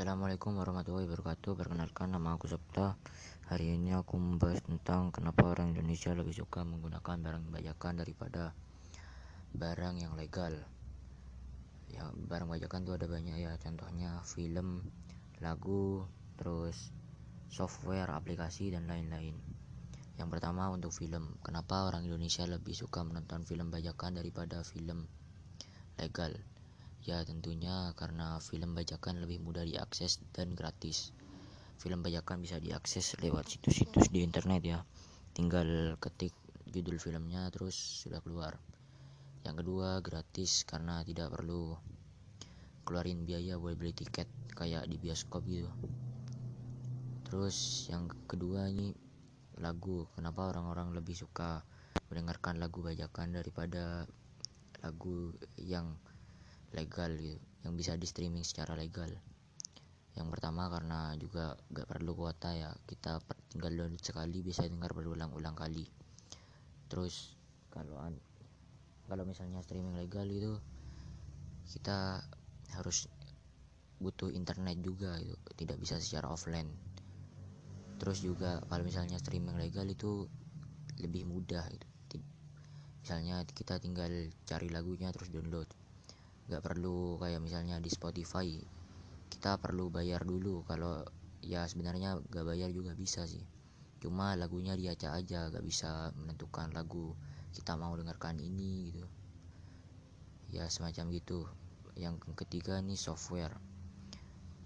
Assalamualaikum 0.00 0.56
warahmatullahi 0.56 1.04
wabarakatuh. 1.04 1.60
Perkenalkan 1.60 2.16
nama 2.16 2.32
aku 2.32 2.48
Sabta. 2.48 2.96
Hari 3.52 3.76
ini 3.76 3.92
aku 3.92 4.16
membahas 4.16 4.64
tentang 4.64 5.12
Kenapa 5.12 5.44
orang 5.44 5.76
Indonesia 5.76 6.16
lebih 6.16 6.32
suka 6.32 6.64
menggunakan 6.64 7.20
barang 7.20 7.52
bajakan 7.52 8.00
daripada 8.00 8.56
Barang 9.52 10.00
yang 10.00 10.16
legal. 10.16 10.56
Ya 11.92 12.08
barang 12.16 12.48
bajakan 12.48 12.88
tuh 12.88 12.96
ada 12.96 13.12
banyak 13.12 13.44
ya. 13.44 13.52
Contohnya 13.60 14.24
film, 14.24 14.88
lagu, 15.44 16.08
terus 16.40 16.96
software, 17.52 18.08
aplikasi, 18.08 18.72
dan 18.72 18.88
lain-lain. 18.88 19.36
Yang 20.16 20.28
pertama 20.32 20.72
untuk 20.72 20.96
film 20.96 21.36
Kenapa 21.44 21.84
orang 21.84 22.08
Indonesia 22.08 22.48
lebih 22.48 22.72
suka 22.72 23.04
menonton 23.04 23.44
film 23.44 23.68
bajakan 23.68 24.16
daripada 24.16 24.64
film 24.64 25.04
legal 26.00 26.32
Ya 27.08 27.24
tentunya 27.24 27.96
karena 27.96 28.36
film 28.44 28.76
bajakan 28.76 29.24
lebih 29.24 29.40
mudah 29.40 29.64
diakses 29.64 30.20
dan 30.36 30.52
gratis. 30.52 31.16
Film 31.80 32.04
bajakan 32.04 32.44
bisa 32.44 32.60
diakses 32.60 33.16
lewat 33.24 33.48
situs-situs 33.48 34.12
di 34.12 34.20
internet 34.20 34.60
ya. 34.60 34.78
Tinggal 35.32 35.96
ketik 35.96 36.36
judul 36.68 37.00
filmnya 37.00 37.48
terus 37.48 38.04
sudah 38.04 38.20
keluar. 38.20 38.60
Yang 39.48 39.64
kedua 39.64 40.04
gratis 40.04 40.68
karena 40.68 41.00
tidak 41.00 41.32
perlu 41.32 41.72
keluarin 42.84 43.24
biaya 43.24 43.56
buat 43.56 43.80
beli 43.80 43.96
tiket 43.96 44.28
kayak 44.52 44.84
di 44.84 45.00
bioskop 45.00 45.40
gitu. 45.48 45.72
Terus 47.24 47.88
yang 47.88 48.12
kedua 48.28 48.68
ini 48.68 48.92
lagu. 49.56 50.04
Kenapa 50.12 50.52
orang-orang 50.52 50.92
lebih 50.92 51.16
suka 51.16 51.64
mendengarkan 52.12 52.60
lagu 52.60 52.84
bajakan 52.84 53.40
daripada 53.40 54.04
lagu 54.84 55.32
yang 55.56 55.96
legal 56.74 57.10
gitu 57.18 57.40
yang 57.66 57.76
bisa 57.76 57.96
di 57.96 58.06
streaming 58.08 58.44
secara 58.46 58.72
legal. 58.72 59.10
Yang 60.16 60.28
pertama 60.32 60.66
karena 60.72 61.14
juga 61.20 61.54
gak 61.70 61.86
perlu 61.86 62.12
kuota 62.16 62.50
ya 62.56 62.70
kita 62.88 63.22
tinggal 63.52 63.72
download 63.72 64.02
sekali 64.02 64.42
bisa 64.42 64.66
dengar 64.66 64.90
berulang-ulang 64.96 65.54
kali. 65.54 65.86
Terus 66.90 67.36
kalau 67.70 68.00
kalau 69.06 69.24
misalnya 69.26 69.62
streaming 69.62 69.98
legal 69.98 70.26
itu 70.26 70.58
kita 71.70 72.22
harus 72.74 73.06
butuh 74.00 74.32
internet 74.32 74.80
juga 74.80 75.20
itu 75.20 75.36
tidak 75.60 75.76
bisa 75.78 76.00
secara 76.00 76.32
offline. 76.32 76.70
Terus 78.00 78.24
juga 78.24 78.64
kalau 78.66 78.82
misalnya 78.82 79.20
streaming 79.20 79.60
legal 79.60 79.84
itu 79.84 80.24
lebih 81.00 81.28
mudah 81.28 81.64
itu 81.72 81.86
misalnya 83.00 83.42
kita 83.48 83.80
tinggal 83.80 84.12
cari 84.44 84.68
lagunya 84.68 85.08
terus 85.10 85.32
download 85.32 85.66
nggak 86.50 86.66
perlu 86.66 87.14
kayak 87.22 87.38
misalnya 87.38 87.78
di 87.78 87.86
Spotify 87.86 88.58
kita 89.30 89.56
perlu 89.62 89.88
bayar 89.88 90.26
dulu. 90.26 90.66
Kalau 90.66 91.06
ya 91.40 91.64
sebenarnya 91.64 92.18
gak 92.28 92.44
bayar 92.44 92.68
juga 92.74 92.92
bisa 92.98 93.24
sih. 93.24 93.46
Cuma 94.02 94.34
lagunya 94.34 94.74
diacak 94.74 95.14
aja 95.14 95.48
gak 95.48 95.62
bisa 95.62 96.10
menentukan 96.18 96.74
lagu 96.74 97.14
kita 97.54 97.78
mau 97.78 97.94
dengarkan 97.94 98.42
ini 98.42 98.90
gitu. 98.90 99.06
Ya 100.50 100.66
semacam 100.66 101.14
gitu. 101.14 101.46
Yang 101.94 102.18
ketiga 102.34 102.82
ini 102.82 102.98
software. 102.98 103.54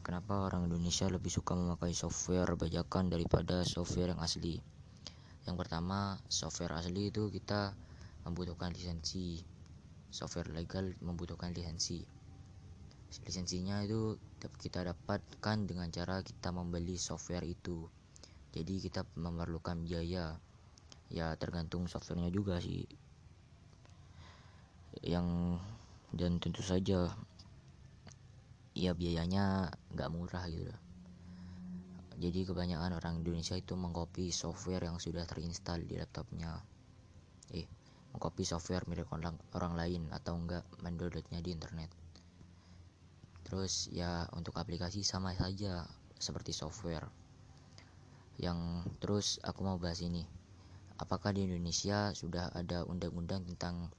Kenapa 0.00 0.46
orang 0.46 0.70
Indonesia 0.70 1.10
lebih 1.10 1.34
suka 1.34 1.58
memakai 1.58 1.92
software 1.92 2.54
bajakan 2.56 3.10
daripada 3.10 3.66
software 3.66 4.14
yang 4.14 4.22
asli? 4.22 4.62
Yang 5.44 5.56
pertama 5.66 6.16
software 6.30 6.78
asli 6.78 7.10
itu 7.10 7.28
kita 7.28 7.74
membutuhkan 8.22 8.70
lisensi 8.70 9.42
software 10.16 10.48
legal 10.56 10.96
membutuhkan 11.04 11.52
lisensi. 11.52 12.00
Lisensinya 13.28 13.84
itu 13.84 14.16
kita 14.40 14.80
dapatkan 14.88 15.68
dengan 15.68 15.92
cara 15.92 16.24
kita 16.24 16.48
membeli 16.56 16.96
software 16.96 17.44
itu. 17.44 17.84
Jadi 18.56 18.80
kita 18.80 19.04
memerlukan 19.20 19.84
biaya. 19.84 20.40
Ya 21.12 21.36
tergantung 21.36 21.84
softwarenya 21.84 22.32
juga 22.32 22.56
sih. 22.64 22.88
Yang 25.04 25.60
dan 26.16 26.40
tentu 26.40 26.64
saja 26.64 27.12
ya 28.72 28.96
biayanya 28.96 29.68
nggak 29.92 30.12
murah 30.12 30.48
gitu 30.48 30.72
jadi 32.16 32.48
kebanyakan 32.48 32.96
orang 32.96 33.20
Indonesia 33.20 33.60
itu 33.60 33.76
mengcopy 33.76 34.32
software 34.32 34.88
yang 34.88 34.96
sudah 34.96 35.28
terinstall 35.28 35.84
di 35.84 36.00
laptopnya. 36.00 36.64
Eh 37.52 37.68
mengcopy 38.16 38.48
software 38.48 38.88
milik 38.88 39.12
orang, 39.12 39.36
orang 39.52 39.76
lain 39.76 40.08
atau 40.08 40.40
enggak 40.40 40.64
mendownloadnya 40.80 41.44
di 41.44 41.52
internet. 41.52 41.92
Terus 43.44 43.92
ya 43.92 44.24
untuk 44.32 44.56
aplikasi 44.56 45.04
sama 45.04 45.36
saja 45.36 45.84
seperti 46.16 46.56
software. 46.56 47.04
Yang 48.40 48.88
terus 49.04 49.26
aku 49.44 49.68
mau 49.68 49.76
bahas 49.76 50.00
ini. 50.00 50.24
Apakah 50.96 51.36
di 51.36 51.44
Indonesia 51.44 52.16
sudah 52.16 52.48
ada 52.56 52.88
undang-undang 52.88 53.44
tentang 53.44 53.92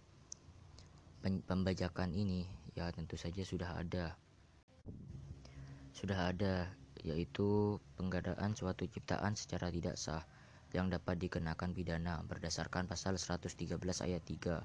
pembajakan 1.22 2.10
ini? 2.18 2.50
Ya 2.74 2.90
tentu 2.90 3.22
saja 3.22 3.46
sudah 3.46 3.78
ada. 3.78 4.18
Sudah 5.94 6.34
ada 6.34 6.74
yaitu 7.06 7.78
penggadaan 8.02 8.58
suatu 8.58 8.90
ciptaan 8.90 9.38
secara 9.38 9.70
tidak 9.70 9.94
sah 9.94 10.26
yang 10.78 10.94
dapat 10.94 11.18
dikenakan 11.18 11.74
pidana 11.74 12.22
berdasarkan 12.30 12.86
pasal 12.86 13.18
113 13.18 13.82
ayat 13.82 14.22
3 14.22 14.62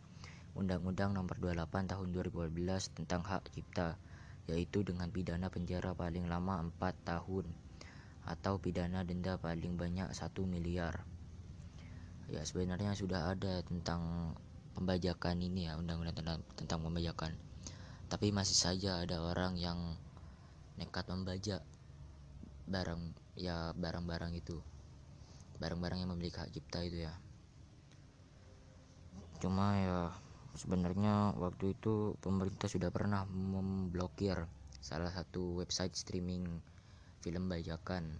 Undang-Undang 0.53 1.17
Nomor 1.17 1.41
28 1.41 1.89
Tahun 1.89 2.09
2012 2.13 2.53
tentang 2.93 3.25
Hak 3.25 3.49
Cipta 3.49 3.97
yaitu 4.45 4.85
dengan 4.85 5.09
pidana 5.09 5.49
penjara 5.49 5.97
paling 5.97 6.29
lama 6.29 6.61
4 6.69 7.09
tahun 7.09 7.49
atau 8.29 8.61
pidana 8.61 9.01
denda 9.09 9.41
paling 9.41 9.81
banyak 9.81 10.13
1 10.13 10.21
miliar. 10.45 11.09
Ya 12.29 12.45
sebenarnya 12.45 12.93
sudah 12.93 13.33
ada 13.33 13.65
tentang 13.65 14.37
pembajakan 14.77 15.41
ini 15.41 15.73
ya 15.73 15.81
undang-undang 15.81 16.21
tentang, 16.21 16.39
tentang 16.61 16.79
pembajakan. 16.85 17.33
Tapi 18.13 18.29
masih 18.29 18.59
saja 18.61 19.01
ada 19.01 19.25
orang 19.25 19.57
yang 19.57 19.97
nekat 20.77 21.09
membajak 21.09 21.65
barang 22.69 23.17
ya 23.41 23.73
barang-barang 23.73 24.37
itu 24.37 24.61
barang-barang 25.63 26.03
yang 26.03 26.11
memiliki 26.11 26.43
hak 26.43 26.51
cipta 26.51 26.83
itu 26.83 27.07
ya. 27.07 27.15
Cuma 29.39 29.79
ya 29.79 29.99
sebenarnya 30.59 31.39
waktu 31.39 31.79
itu 31.79 32.19
pemerintah 32.19 32.67
sudah 32.67 32.91
pernah 32.91 33.23
memblokir 33.31 34.43
salah 34.83 35.15
satu 35.15 35.63
website 35.63 35.95
streaming 35.95 36.59
film 37.23 37.47
bajakan. 37.47 38.19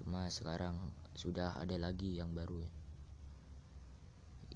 Cuma 0.00 0.32
sekarang 0.32 0.80
sudah 1.12 1.52
ada 1.60 1.76
lagi 1.76 2.16
yang 2.16 2.32
baru. 2.32 2.64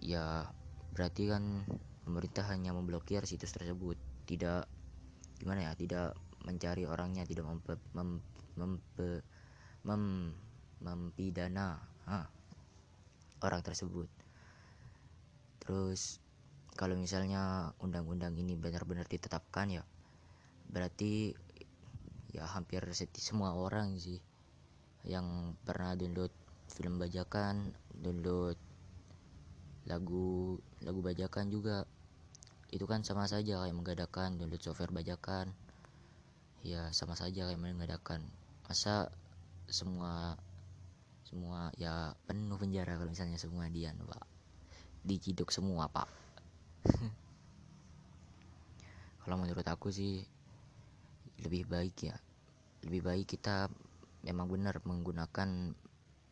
Ya 0.00 0.48
berarti 0.96 1.28
kan 1.28 1.68
pemerintah 2.08 2.48
hanya 2.48 2.72
memblokir 2.72 3.28
situs 3.28 3.52
tersebut. 3.52 4.00
Tidak 4.24 4.64
gimana 5.38 5.70
ya 5.70 5.72
tidak 5.76 6.16
mencari 6.42 6.88
orangnya 6.88 7.28
tidak 7.28 7.44
mempe, 7.46 7.76
mem, 7.92 8.18
mempe, 8.56 9.22
mem, 9.84 10.32
mempidana 10.82 11.82
ha, 12.06 12.28
orang 13.42 13.62
tersebut. 13.62 14.08
Terus 15.62 16.22
kalau 16.78 16.94
misalnya 16.94 17.74
undang-undang 17.82 18.38
ini 18.38 18.54
benar-benar 18.54 19.04
ditetapkan 19.10 19.68
ya 19.68 19.84
berarti 20.68 21.32
ya 22.30 22.44
hampir 22.44 22.84
semua 23.16 23.56
orang 23.56 23.96
sih 23.96 24.20
yang 25.08 25.56
pernah 25.64 25.96
download 25.96 26.30
film 26.68 27.00
bajakan 27.00 27.72
download 27.96 28.60
lagu 29.88 30.60
lagu 30.84 31.00
bajakan 31.00 31.48
juga. 31.48 31.88
Itu 32.68 32.84
kan 32.84 33.00
sama 33.00 33.24
saja 33.24 33.64
kayak 33.64 33.72
mengadakan 33.72 34.36
download 34.36 34.60
software 34.60 34.92
bajakan. 34.92 35.56
Ya 36.60 36.92
sama 36.92 37.16
saja 37.16 37.48
kayak 37.48 37.56
mengadakan. 37.56 38.20
Masa 38.68 39.08
semua 39.72 40.36
semua 41.28 41.68
ya 41.76 42.16
penuh 42.24 42.56
penjara 42.56 42.96
kalau 42.96 43.12
misalnya 43.12 43.36
semua 43.36 43.68
dia 43.68 43.92
pak. 43.92 44.24
Diciduk 45.04 45.52
semua 45.52 45.84
pak. 45.92 46.08
Kalau 49.20 49.36
menurut 49.36 49.68
aku 49.68 49.92
sih 49.92 50.24
lebih 51.44 51.68
baik 51.68 52.08
ya. 52.08 52.16
Lebih 52.88 53.04
baik 53.04 53.26
kita 53.28 53.68
memang 54.24 54.48
benar 54.48 54.80
menggunakan 54.88 55.76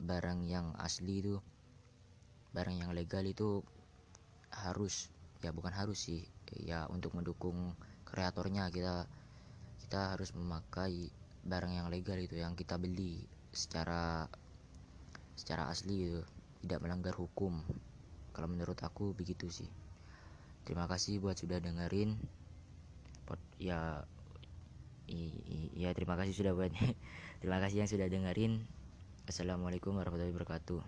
barang 0.00 0.40
yang 0.48 0.72
asli 0.80 1.20
itu 1.20 1.36
barang 2.56 2.80
yang 2.80 2.96
legal 2.96 3.20
itu 3.28 3.60
harus 4.48 5.12
ya 5.44 5.52
bukan 5.52 5.76
harus 5.76 6.08
sih 6.08 6.24
ya 6.56 6.88
untuk 6.88 7.12
mendukung 7.12 7.76
kreatornya 8.08 8.72
kita. 8.72 9.04
Kita 9.76 10.16
harus 10.16 10.32
memakai 10.32 11.12
barang 11.44 11.84
yang 11.84 11.92
legal 11.92 12.16
itu 12.16 12.40
yang 12.40 12.56
kita 12.56 12.80
beli 12.80 13.20
secara 13.52 14.24
secara 15.36 15.68
asli 15.70 16.08
gitu 16.08 16.20
tidak 16.64 16.82
melanggar 16.82 17.14
hukum. 17.14 17.62
Kalau 18.34 18.48
menurut 18.50 18.76
aku 18.82 19.14
begitu 19.14 19.46
sih. 19.52 19.68
Terima 20.66 20.90
kasih 20.90 21.22
buat 21.22 21.38
sudah 21.38 21.62
dengerin 21.62 22.18
ya 23.56 24.04
iya 25.76 25.90
terima 25.94 26.18
kasih 26.18 26.34
sudah 26.34 26.52
buat 26.52 26.74
terima 27.40 27.58
kasih 27.62 27.86
yang 27.86 27.90
sudah 27.90 28.06
dengerin. 28.10 28.62
Assalamualaikum 29.26 29.94
warahmatullahi 29.98 30.34
wabarakatuh 30.34 30.86